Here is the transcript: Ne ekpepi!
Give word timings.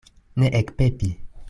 Ne 0.39 0.47
ekpepi! 0.61 1.11